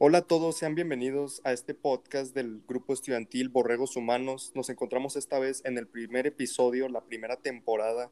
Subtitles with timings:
[0.00, 4.52] Hola a todos, sean bienvenidos a este podcast del grupo estudiantil Borregos Humanos.
[4.54, 8.08] Nos encontramos esta vez en el primer episodio, la primera temporada.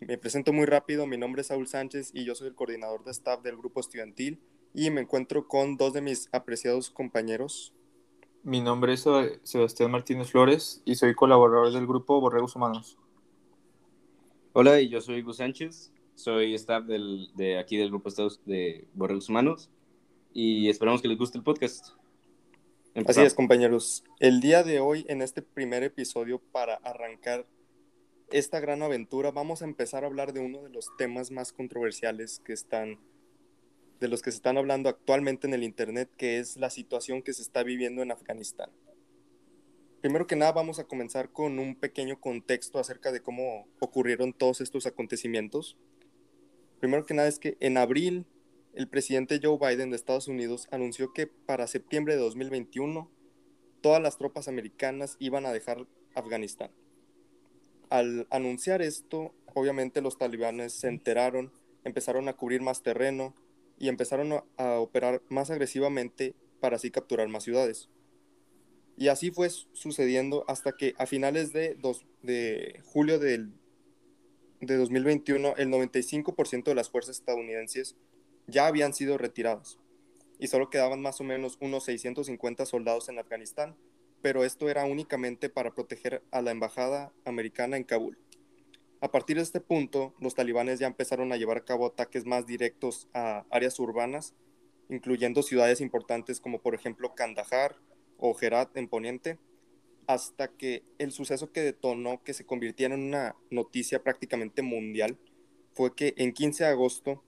[0.00, 3.12] Me presento muy rápido, mi nombre es Saúl Sánchez y yo soy el coordinador de
[3.12, 4.40] staff del grupo estudiantil
[4.74, 7.74] y me encuentro con dos de mis apreciados compañeros.
[8.42, 9.06] Mi nombre es
[9.44, 12.98] Sebastián Martínez Flores y soy colaborador del grupo Borregos Humanos.
[14.52, 18.10] Hola, y yo soy Gus Sánchez, soy staff del, de aquí del grupo
[18.46, 19.70] de Borregos Humanos
[20.32, 21.88] y esperamos que les guste el podcast.
[23.06, 24.04] Así es, compañeros.
[24.18, 27.46] El día de hoy, en este primer episodio, para arrancar
[28.30, 32.40] esta gran aventura, vamos a empezar a hablar de uno de los temas más controversiales
[32.40, 32.98] que están,
[34.00, 37.32] de los que se están hablando actualmente en el Internet, que es la situación que
[37.32, 38.70] se está viviendo en Afganistán.
[40.00, 44.60] Primero que nada, vamos a comenzar con un pequeño contexto acerca de cómo ocurrieron todos
[44.60, 45.76] estos acontecimientos.
[46.80, 48.24] Primero que nada es que en abril
[48.74, 53.10] el presidente Joe Biden de Estados Unidos anunció que para septiembre de 2021
[53.80, 56.70] todas las tropas americanas iban a dejar Afganistán.
[57.88, 61.52] Al anunciar esto, obviamente los talibanes se enteraron,
[61.84, 63.34] empezaron a cubrir más terreno
[63.78, 67.88] y empezaron a, operar más agresivamente para así capturar más ciudades.
[68.96, 71.76] Y así fue sucediendo hasta que a finales de,
[72.22, 73.54] de julio del,
[74.60, 77.96] de 2021 el 95% de las fuerzas estadounidenses
[78.50, 79.78] ya habían sido retirados
[80.38, 83.76] y solo quedaban más o menos unos 650 soldados en Afganistán,
[84.22, 88.18] pero esto era únicamente para proteger a la embajada americana en Kabul.
[89.02, 92.46] A partir de este punto, los talibanes ya empezaron a llevar a cabo ataques más
[92.46, 94.34] directos a áreas urbanas,
[94.88, 97.76] incluyendo ciudades importantes como por ejemplo Kandahar
[98.18, 99.38] o Herat en Poniente,
[100.06, 105.18] hasta que el suceso que detonó que se convirtiera en una noticia prácticamente mundial
[105.72, 107.22] fue que en 15 de agosto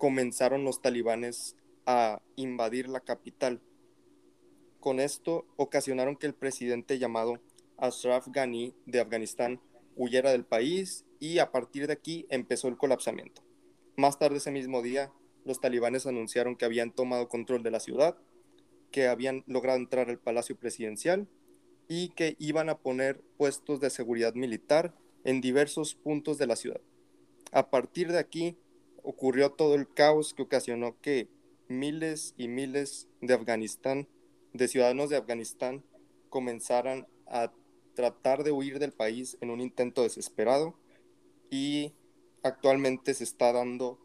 [0.00, 3.60] comenzaron los talibanes a invadir la capital.
[4.80, 7.38] Con esto ocasionaron que el presidente llamado
[7.76, 9.60] Ashraf Ghani de Afganistán
[9.96, 13.42] huyera del país y a partir de aquí empezó el colapsamiento.
[13.96, 15.12] Más tarde ese mismo día,
[15.44, 18.16] los talibanes anunciaron que habían tomado control de la ciudad,
[18.90, 21.28] que habían logrado entrar al palacio presidencial
[21.88, 26.80] y que iban a poner puestos de seguridad militar en diversos puntos de la ciudad.
[27.52, 28.56] A partir de aquí,
[29.02, 31.28] ocurrió todo el caos que ocasionó que
[31.68, 34.08] miles y miles de Afganistán,
[34.52, 35.84] de ciudadanos de Afganistán,
[36.28, 37.52] comenzaran a
[37.94, 40.74] tratar de huir del país en un intento desesperado
[41.50, 41.92] y
[42.42, 43.98] actualmente se está dando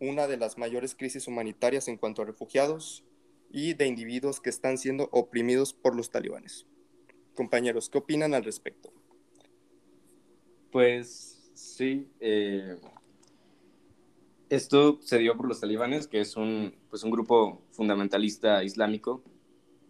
[0.00, 3.04] una de las mayores crisis humanitarias en cuanto a refugiados
[3.50, 6.66] y de individuos que están siendo oprimidos por los talibanes.
[7.34, 8.92] Compañeros, ¿qué opinan al respecto?
[10.70, 12.76] Pues sí, eh,
[14.54, 19.22] esto se dio por los talibanes, que es un, pues un grupo fundamentalista islámico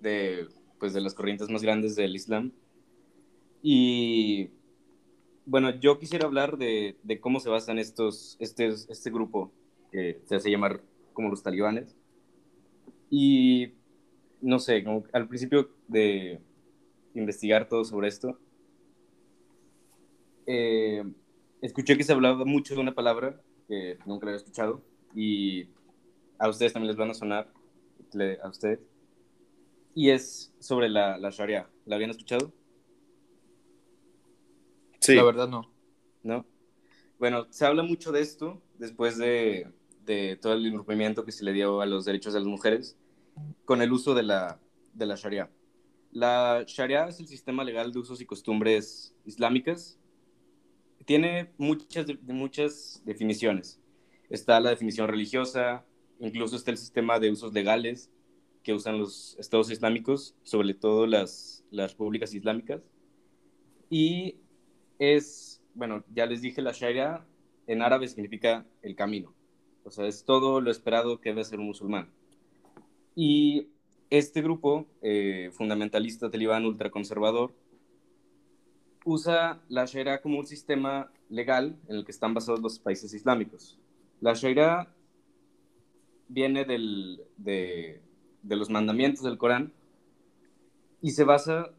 [0.00, 0.46] de,
[0.78, 2.52] pues de las corrientes más grandes del Islam.
[3.60, 4.50] Y
[5.46, 9.50] bueno, yo quisiera hablar de, de cómo se basan estos, este, este grupo
[9.90, 10.80] que se hace llamar
[11.12, 11.96] como los talibanes.
[13.10, 13.72] Y
[14.40, 16.40] no sé, al principio de
[17.16, 18.38] investigar todo sobre esto,
[20.46, 21.02] eh,
[21.60, 24.82] escuché que se hablaba mucho de una palabra que nunca lo había escuchado
[25.14, 25.68] y
[26.38, 27.52] a ustedes también les van a sonar,
[28.42, 28.80] a ustedes.
[29.94, 31.68] Y es sobre la, la Sharia.
[31.86, 32.52] ¿La habían escuchado?
[35.00, 35.14] Sí.
[35.14, 35.70] La verdad no.
[36.22, 36.46] ¿No?
[37.18, 39.70] Bueno, se habla mucho de esto después de,
[40.04, 42.96] de todo el irrumpimiento que se le dio a los derechos de las mujeres
[43.64, 44.60] con el uso de la,
[44.92, 45.50] de la Sharia.
[46.10, 49.98] La Sharia es el sistema legal de usos y costumbres islámicas
[51.04, 53.80] tiene muchas, muchas definiciones.
[54.28, 55.84] Está la definición religiosa,
[56.20, 58.10] incluso está el sistema de usos legales
[58.62, 62.82] que usan los estados islámicos, sobre todo las, las repúblicas islámicas.
[63.90, 64.36] Y
[64.98, 67.26] es, bueno, ya les dije, la Sharia
[67.66, 69.34] en árabe significa el camino.
[69.84, 72.08] O sea, es todo lo esperado que debe ser un musulmán.
[73.14, 73.68] Y
[74.10, 77.52] este grupo eh, fundamentalista talibán ultraconservador
[79.04, 83.78] usa la Sharia como un sistema legal en el que están basados los países islámicos.
[84.20, 84.88] La Sharia
[86.28, 88.00] viene de,
[88.44, 89.72] los mandamientos del Corán
[91.00, 91.72] y se basa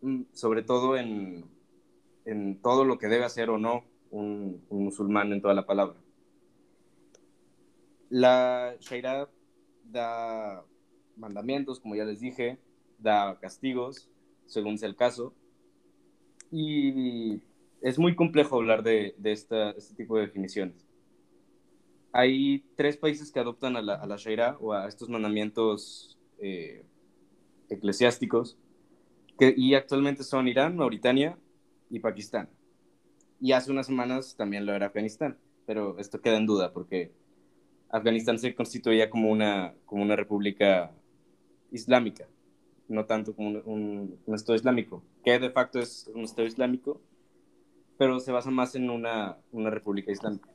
[0.00, 1.48] mm, sobre todo en,
[2.62, 5.96] todo lo que debe hacer o no un, musulmán en toda la palabra.
[8.08, 9.28] La Sharia
[9.84, 10.64] da
[11.16, 12.58] mandamientos, como ya les dije,
[12.98, 14.08] da castigos,
[14.46, 15.34] según sea el caso,
[16.50, 17.40] y
[17.80, 20.86] es muy complejo hablar de, este tipo de definiciones.
[22.12, 26.84] Hay tres países que adoptan a la, a la Sharia o a estos mandamientos eh,
[27.68, 28.58] eclesiásticos,
[29.56, 31.38] y actualmente son Irán, Mauritania
[31.88, 32.48] y Pakistán.
[33.40, 37.10] Y hace unas semanas también lo era Afganistán, pero esto queda en duda porque
[37.88, 40.92] Afganistán se constituía como una, como una república
[41.72, 42.26] islámica,
[42.90, 47.00] no tanto como un, un, Estado islámico, que de facto es un Estado islámico,
[47.96, 50.50] pero se basa más en una, una república islámica.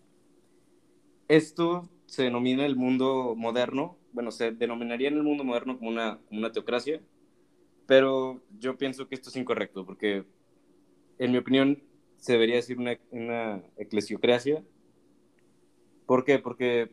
[1.27, 6.19] Esto se denomina el mundo moderno, bueno, se denominaría en el mundo moderno como una,
[6.29, 7.01] una teocracia,
[7.87, 10.25] pero yo pienso que esto es incorrecto, porque
[11.17, 11.81] en mi opinión
[12.17, 14.63] se debería decir una, una eclesiocracia.
[16.05, 16.39] ¿Por qué?
[16.39, 16.91] Porque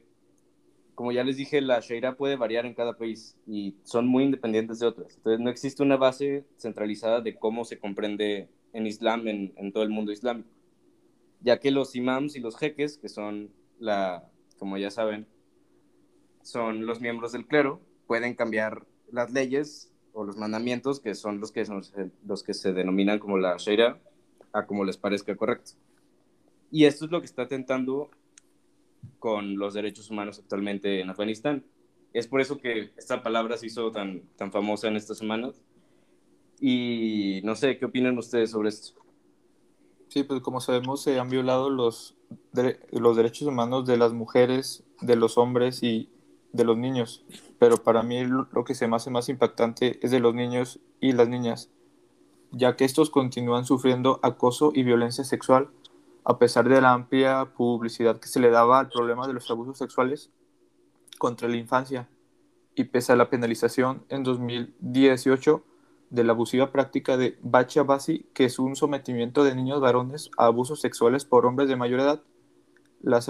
[0.95, 4.79] como ya les dije, la Sharia puede variar en cada país y son muy independientes
[4.79, 5.17] de otras.
[5.17, 9.83] Entonces, no existe una base centralizada de cómo se comprende en Islam, en, en todo
[9.83, 10.49] el mundo islámico.
[11.41, 14.29] Ya que los imams y los jeques, que son la,
[14.59, 15.27] como ya saben,
[16.43, 21.53] son los miembros del clero, pueden cambiar las leyes o los mandamientos, que son los
[21.53, 21.83] que, son
[22.27, 23.99] los que se denominan como la Sharia,
[24.53, 25.73] a como les parezca correcto.
[26.71, 28.11] Y esto es lo que está tentando
[29.19, 31.65] con los derechos humanos actualmente en Afganistán.
[32.13, 35.61] Es por eso que esta palabra se hizo tan, tan famosa en estas semanas.
[36.61, 39.01] Y no sé, ¿qué opinan ustedes sobre esto?
[40.09, 42.17] Sí, pues como sabemos se han violado los,
[42.91, 46.11] los derechos humanos de las mujeres, de los hombres y
[46.53, 47.25] de los niños.
[47.59, 51.13] Pero para mí lo que se me hace más impactante es de los niños y
[51.13, 51.71] las niñas,
[52.51, 55.71] ya que estos continúan sufriendo acoso y violencia sexual
[56.25, 59.79] a pesar de la amplia publicidad que se le daba al problema de los abusos
[59.79, 60.31] sexuales
[61.19, 62.09] contra la infancia
[62.75, 65.65] y pese a la penalización en 2018
[66.11, 70.47] de la abusiva práctica de bacha basi, que es un sometimiento de niños varones a
[70.47, 72.23] abusos sexuales por hombres de mayor edad,
[73.01, 73.29] las,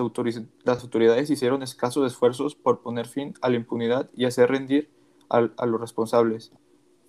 [0.64, 4.90] las autoridades hicieron escasos esfuerzos por poner fin a la impunidad y hacer rendir
[5.28, 6.52] a los responsables.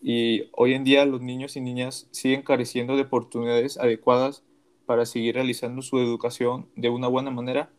[0.01, 4.43] Y hoy en día los niños y niñas siguen careciendo de oportunidades adecuadas
[4.85, 7.71] para seguir realizando su educación de una buena manera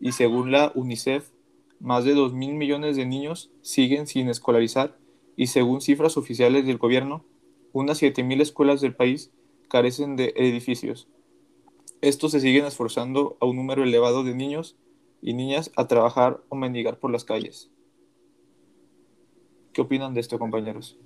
[0.00, 1.30] y según la UNICEF,
[1.80, 4.96] más de 2 mil millones de niños siguen sin escolarizar
[5.36, 7.24] y según cifras oficiales del gobierno,
[7.72, 9.32] unas 7 mil escuelas del país
[9.68, 11.08] carecen de edificios.
[12.00, 14.76] Estos se siguen esforzando a un número elevado de niños
[15.20, 17.70] y niñas a trabajar o mendigar por las calles.
[19.72, 20.98] ¿Qué opinan de esto, compañeros?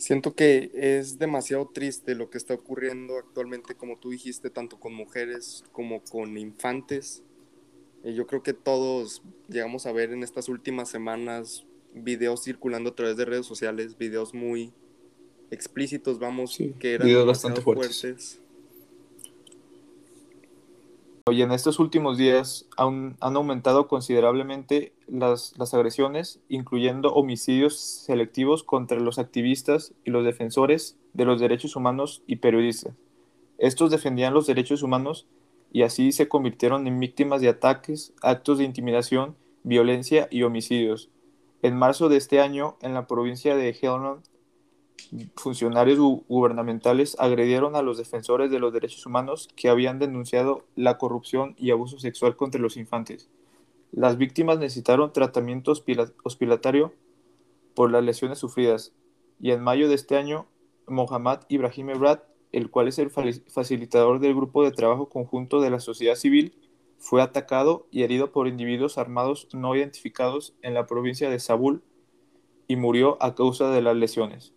[0.00, 4.94] Siento que es demasiado triste lo que está ocurriendo actualmente, como tú dijiste, tanto con
[4.94, 7.22] mujeres como con infantes.
[8.02, 12.94] Eh, yo creo que todos llegamos a ver en estas últimas semanas videos circulando a
[12.94, 14.72] través de redes sociales, videos muy
[15.50, 18.39] explícitos, vamos, que eran bastante fuertes.
[21.32, 28.98] Y en estos últimos días han, aumentado considerablemente las, las, agresiones, incluyendo homicidios selectivos contra
[28.98, 32.94] los activistas y los defensores de los derechos humanos y periodistas.
[33.58, 35.26] Estos defendían los derechos humanos
[35.72, 41.10] y así se convirtieron en víctimas de ataques, actos de intimidación, violencia y homicidios.
[41.62, 44.22] En marzo de este año, en la provincia de Helmand,
[45.36, 51.54] funcionarios gubernamentales agredieron a los defensores de los derechos humanos que habían denunciado la corrupción
[51.58, 53.28] y abuso sexual contra los infantes.
[53.92, 55.72] Las víctimas necesitaron tratamiento
[56.22, 56.92] hospitalario
[57.74, 58.92] por las lesiones sufridas
[59.40, 60.46] y en mayo de este año,
[60.86, 62.20] Mohammad Ibrahim Ebrad,
[62.52, 66.54] el cual es el facilitador del grupo de trabajo conjunto de la sociedad civil,
[66.98, 71.82] fue atacado y herido por individuos armados no identificados en la provincia de Sabul
[72.68, 74.52] y murió a causa de las lesiones.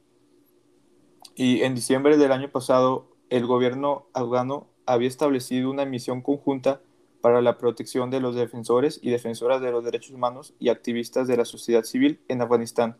[1.35, 6.81] Y en diciembre del año pasado, el gobierno afgano había establecido una misión conjunta
[7.21, 11.37] para la protección de los defensores y defensoras de los derechos humanos y activistas de
[11.37, 12.97] la sociedad civil en Afganistán,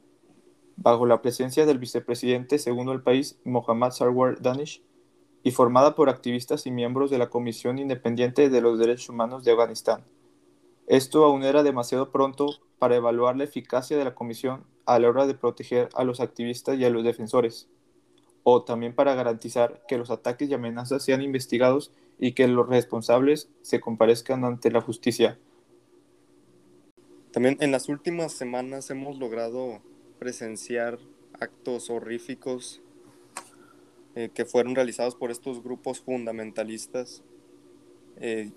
[0.77, 4.81] bajo la presencia del vicepresidente segundo del país, Mohammad Sarwar Danish,
[5.43, 9.51] y formada por activistas y miembros de la Comisión Independiente de los Derechos Humanos de
[9.51, 10.05] Afganistán.
[10.87, 12.47] Esto aún era demasiado pronto
[12.79, 16.79] para evaluar la eficacia de la comisión a la hora de proteger a los activistas
[16.79, 17.69] y a los defensores
[18.43, 23.49] o también para garantizar que los ataques y amenazas sean investigados y que los responsables
[23.61, 25.39] se comparezcan ante la justicia.
[27.31, 29.81] También en las últimas semanas hemos logrado
[30.19, 30.99] presenciar
[31.39, 32.81] actos horríficos
[34.15, 37.23] eh, que fueron realizados por estos grupos fundamentalistas.
[38.17, 38.51] Eh,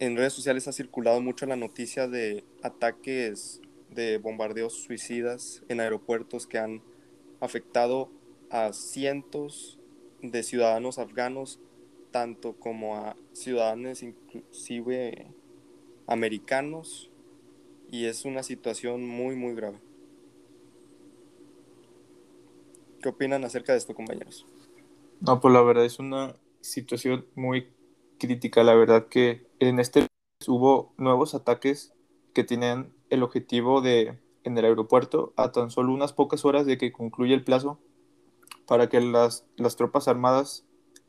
[0.00, 3.60] en redes sociales ha circulado mucho la noticia de ataques
[3.90, 6.82] de bombardeos suicidas en aeropuertos que han
[7.40, 8.10] afectado
[8.50, 9.78] a cientos
[10.22, 11.60] de ciudadanos afganos,
[12.10, 15.28] tanto como a ciudadanos inclusive
[16.06, 17.10] americanos,
[17.90, 19.78] y es una situación muy, muy grave.
[23.02, 24.46] ¿Qué opinan acerca de esto, compañeros?
[25.20, 27.68] No, pues la verdad es una situación muy
[28.18, 28.62] crítica.
[28.62, 30.06] La verdad que en este
[30.46, 31.92] hubo nuevos ataques
[32.34, 36.78] que tenían el objetivo de en el aeropuerto a tan solo unas pocas horas de
[36.78, 37.78] que concluya el plazo
[38.70, 40.64] para que las, las tropas armadas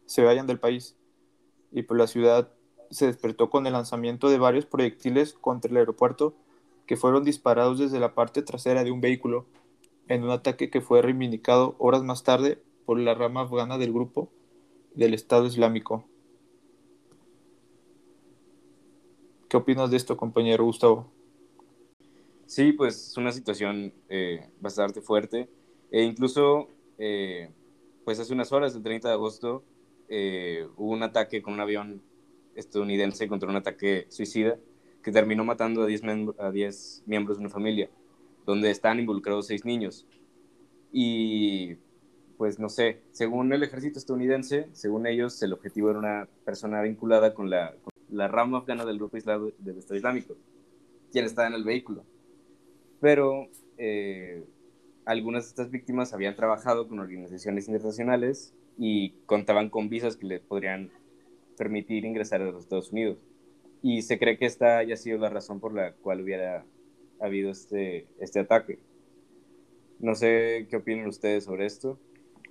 [0.08, 0.98] se vayan del país.
[1.72, 2.52] Y pues la ciudad
[2.90, 6.34] se despertó con el lanzamiento de varios proyectiles contra el aeropuerto
[6.88, 9.46] que fueron disparados desde la parte trasera de un vehículo
[10.08, 14.32] en un ataque que fue reivindicado horas más tarde por la rama afgana del grupo
[14.96, 16.04] del Estado Islámico.
[19.50, 21.12] ¿Qué opinas de esto, compañero Gustavo?
[22.48, 25.48] Sí, pues es una situación eh, bastante fuerte.
[25.92, 26.68] E incluso,
[27.04, 27.50] eh,
[28.06, 29.64] pues hace unas horas, el 30 de agosto,
[30.08, 32.04] eh, hubo un ataque con un avión
[32.54, 34.60] estadounidense contra un ataque suicida
[35.02, 36.04] que terminó matando a 10,
[36.38, 37.90] a 10 miembros de una familia,
[38.46, 40.06] donde están involucrados seis niños.
[40.92, 41.78] Y
[42.38, 47.34] pues no sé, según el ejército estadounidense, según ellos, el objetivo era una persona vinculada
[47.34, 47.74] con la,
[48.12, 50.36] la rama afgana del grupo del Estado Islámico,
[51.12, 52.04] quien estaba en el vehículo.
[53.00, 53.48] Pero
[53.80, 54.44] eh,
[55.06, 60.40] algunas de estas víctimas habían trabajado con organizaciones internacionales y contaban con visas que le
[60.40, 60.92] podrían
[61.58, 63.18] permitir ingresar a los Estados Unidos.
[63.82, 66.66] Y se cree que esta haya sido la razón por la cual hubiera
[67.20, 68.80] habido este, este ataque.
[70.00, 72.00] No sé qué opinan ustedes sobre esto.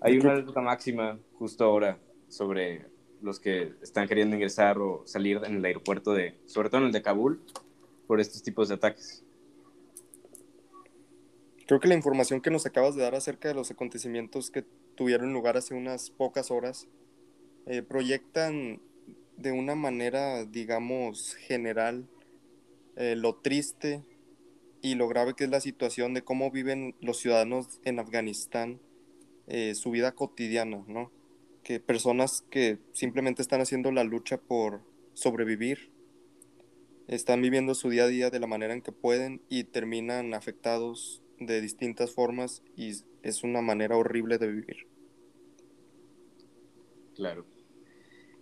[0.00, 2.86] Hay una alerta máxima justo ahora sobre
[3.20, 6.92] los que están queriendo ingresar o salir en el aeropuerto de, sobre todo en el
[6.92, 7.40] de Kabul,
[8.06, 9.24] por estos tipos de ataques.
[11.70, 14.64] Creo que la información que nos acabas de dar acerca de los acontecimientos que
[14.96, 16.88] tuvieron lugar hace unas pocas horas
[17.66, 18.82] eh, proyectan
[19.36, 22.08] de una manera, digamos, general
[22.96, 24.02] eh, lo triste
[24.82, 28.80] y lo grave que es la situación de cómo viven los ciudadanos en Afganistán
[29.46, 31.12] eh, su vida cotidiana, ¿no?
[31.62, 34.80] Que personas que simplemente están haciendo la lucha por
[35.14, 35.92] sobrevivir,
[37.06, 41.22] están viviendo su día a día de la manera en que pueden y terminan afectados
[41.40, 42.92] de distintas formas y
[43.22, 44.86] es una manera horrible de vivir.
[47.14, 47.44] Claro.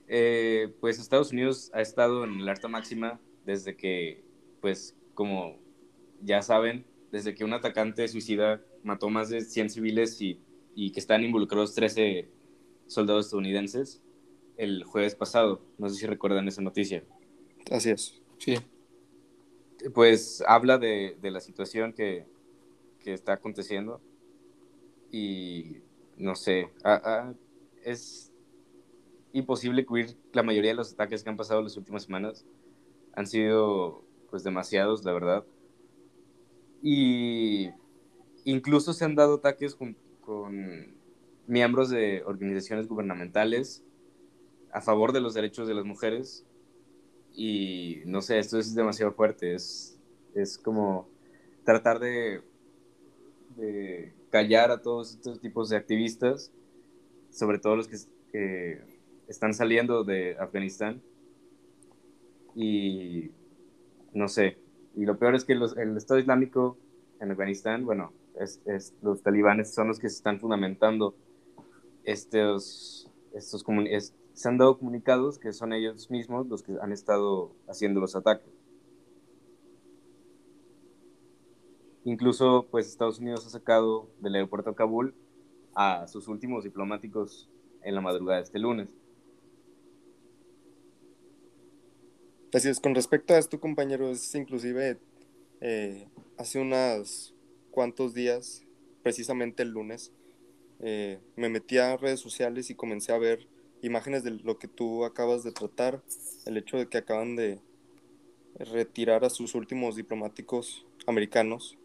[0.09, 4.23] Eh, pues Estados Unidos ha estado en el alta máxima desde que,
[4.61, 5.59] pues como
[6.23, 10.41] ya saben, desde que un atacante suicida mató más de 100 civiles y,
[10.75, 12.29] y que están involucrados 13
[12.87, 14.03] soldados estadounidenses
[14.57, 15.63] el jueves pasado.
[15.79, 17.05] No sé si recuerdan esa noticia.
[17.71, 18.21] Así es.
[18.39, 18.57] Sí.
[19.95, 22.27] Pues habla de, de la situación que,
[23.09, 24.01] que, está aconteciendo
[25.11, 25.83] y
[26.17, 26.71] no sé,
[27.83, 28.33] es
[29.33, 32.45] imposible cubrir la mayoría de los ataques que han pasado las últimas semanas.
[33.15, 35.45] Han sido pues demasiados, la verdad.
[36.83, 37.71] Y
[38.45, 40.95] incluso se han dado ataques con, con
[41.47, 43.83] miembros de organizaciones gubernamentales
[44.73, 46.45] a favor de los derechos de las mujeres.
[47.33, 49.55] Y no sé, esto es demasiado fuerte.
[49.55, 49.99] Es,
[50.35, 51.09] es como
[51.65, 52.43] tratar de,
[53.59, 56.53] de callar a todos estos tipos de activistas,
[57.31, 57.97] sobre todo los que,
[58.33, 58.81] que
[59.29, 61.03] están saliendo de Afganistán
[62.55, 63.31] y
[64.13, 64.59] no sé,
[64.97, 66.77] y lo peor es que el Estado Islámico
[67.21, 71.15] en Afganistán, bueno, es, los talibanes son los que se están fundamentando
[72.05, 73.65] estos, estos
[74.33, 78.58] se han dado comunicados que son ellos mismos los que han estado haciendo los ataques.
[82.09, 85.15] Incluso, pues Estados Unidos ha sacado del aeropuerto de Kabul
[85.75, 87.51] a sus últimos diplomáticos
[87.83, 88.89] en la madrugada de este lunes.
[92.55, 94.99] Así es, con respecto a esto, compañero, es inclusive
[95.61, 97.35] eh, hace unos
[97.71, 98.65] cuantos días,
[99.03, 100.11] precisamente el lunes,
[100.81, 103.47] eh, me metí a redes sociales y comencé a ver
[103.83, 106.03] imágenes de lo que tú acabas de tratar,
[106.47, 107.61] el hecho de que acaban de
[108.55, 111.78] retirar a sus últimos diplomáticos americanos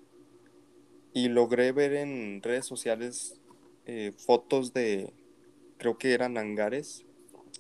[1.14, 3.40] y logré ver en redes sociales
[3.86, 5.14] eh, fotos de,
[5.78, 7.06] creo que eran hangares,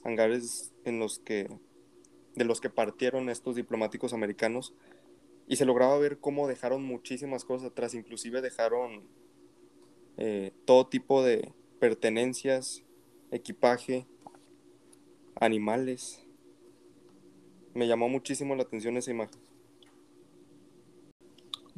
[0.04, 1.48] hangares en los que
[2.36, 4.74] de los que partieron estos diplomáticos americanos
[5.48, 9.04] y se lograba ver cómo dejaron muchísimas cosas atrás, inclusive dejaron
[10.18, 12.84] eh, todo tipo de pertenencias,
[13.32, 14.08] equipaje,
[15.36, 16.26] animales.
[17.74, 19.42] Me llamó muchísimo la atención esa imagen.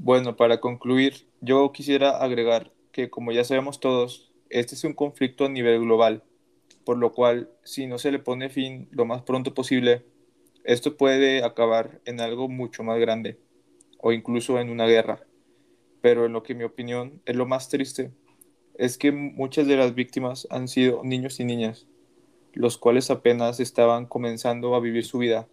[0.05, 5.45] Bueno, para concluir, yo quisiera agregar que como ya sabemos todos, este es un conflicto
[5.45, 6.21] a nivel global,
[6.83, 10.05] por lo cual si no se le pone fin lo más pronto posible,
[10.63, 13.39] esto puede acabar en algo mucho más grande
[13.97, 15.25] o incluso en una guerra.
[16.01, 18.11] Pero en lo que mi opinión es lo más triste
[18.75, 21.87] es que muchas de las víctimas han sido niños y niñas,
[22.53, 25.47] los cuales apenas estaban comenzando a vivir su vida,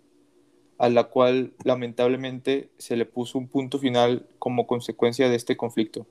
[0.82, 6.08] a la cual lamentablemente se le puso un punto final como consecuencia de este conflicto.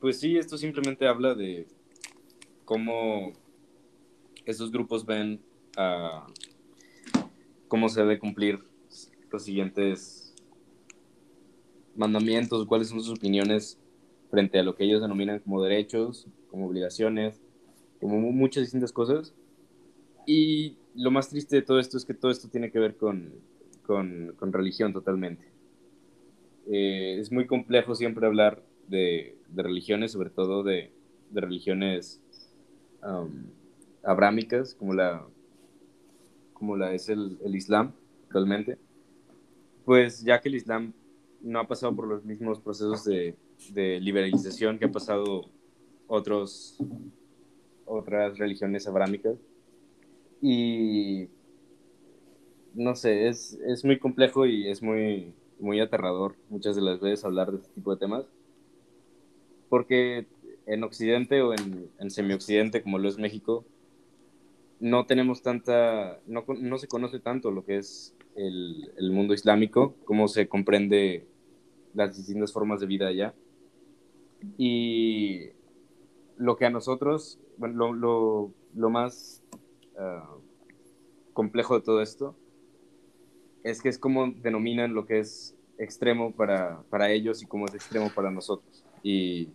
[0.00, 1.66] Pues sí, esto simplemente habla de
[2.64, 3.34] cómo
[4.46, 5.42] estos grupos ven
[7.68, 8.64] cómo se debe cumplir
[9.30, 10.34] los siguientes
[11.94, 13.78] mandamientos, cuáles son sus opiniones
[14.30, 17.42] frente a lo que ellos denominan como derechos, como obligaciones,
[18.00, 19.34] como muchas distintas cosas.
[20.26, 23.32] Y lo más triste de todo esto es que todo esto tiene que ver con,
[23.86, 25.44] con, religión totalmente.
[26.66, 30.90] Eh, es muy complejo siempre hablar de, de religiones, sobre todo de,
[31.30, 32.20] de religiones
[33.02, 33.44] um,
[34.02, 35.26] abrámicas, como la,
[36.52, 37.92] como la es el, el Islam,
[38.30, 38.78] realmente.
[39.84, 40.92] Pues ya que el Islam
[41.42, 43.36] no ha pasado por los mismos procesos de,
[43.70, 45.50] de liberalización que ha pasado
[46.06, 46.78] otros,
[47.84, 49.36] otras religiones abrámicas.
[50.46, 51.30] Y
[52.74, 57.24] no sé, es, es, muy complejo y es muy, muy aterrador muchas de las veces
[57.24, 58.26] hablar de este tipo de temas.
[59.70, 60.26] Porque
[60.66, 63.64] en Occidente o en, en semi-Occidente, como lo es México,
[64.80, 69.94] no tenemos tanta, no, no, se conoce tanto lo que es el, el mundo islámico,
[70.04, 71.26] cómo se comprende
[71.94, 73.34] las distintas formas de vida allá.
[74.58, 75.52] Y
[76.36, 79.42] lo que a nosotros, bueno, lo, lo, lo más
[79.98, 80.40] uh,
[81.32, 82.34] complejo de todo esto
[83.62, 87.74] es que es como denominan lo que es extremo para, para ellos y cómo es
[87.74, 88.84] extremo para nosotros.
[89.02, 89.48] Y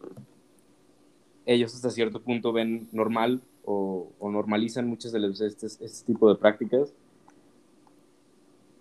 [1.46, 6.40] ellos hasta cierto punto ven normal o, o normalizan muchas de este, este tipo de
[6.40, 6.94] prácticas.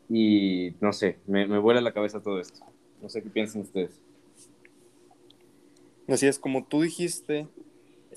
[0.08, 2.64] Y no sé, me, me vuela la cabeza todo esto.
[3.02, 4.00] No sé qué piensan ustedes.
[6.08, 7.46] Así es, como tú dijiste,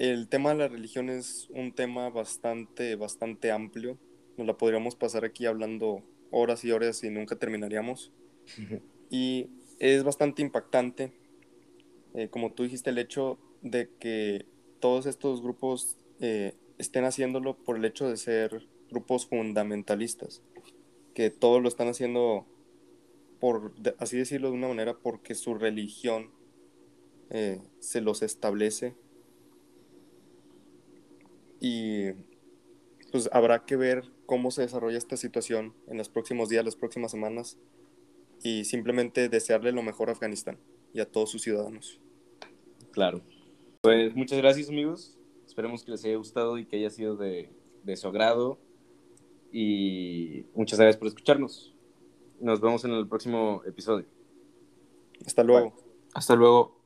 [0.01, 3.99] el tema de la religión es un tema bastante, bastante amplio.
[4.35, 8.11] Nos la podríamos pasar aquí hablando horas y horas y nunca terminaríamos.
[9.11, 11.11] y es bastante impactante,
[12.15, 14.47] eh, como tú dijiste, el hecho de que
[14.79, 20.41] todos estos grupos eh, estén haciéndolo por el hecho de ser grupos fundamentalistas,
[21.13, 22.47] que todos lo están haciendo
[23.39, 26.31] por, así decirlo de una manera, porque su religión
[27.29, 28.95] eh, se los establece.
[31.61, 32.11] Y
[33.11, 37.11] pues habrá que ver cómo se desarrolla esta situación en los próximos días, las próximas
[37.11, 37.57] semanas,
[38.43, 40.57] y simplemente desearle lo mejor a Afganistán
[40.93, 41.99] y a todos sus ciudadanos.
[42.91, 43.21] Claro.
[43.81, 45.17] Pues muchas gracias amigos.
[45.45, 47.49] Esperemos que les haya gustado y que haya sido de,
[47.83, 48.57] de su agrado.
[49.51, 51.75] Y muchas gracias por escucharnos.
[52.39, 54.05] Nos vemos en el próximo episodio.
[55.25, 55.73] Hasta luego.
[56.13, 56.80] Hasta luego.